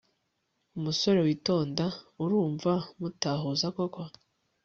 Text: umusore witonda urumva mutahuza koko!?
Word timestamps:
umusore 0.77 1.19
witonda 1.25 1.85
urumva 2.23 2.73
mutahuza 2.99 3.67
koko!? 3.75 4.01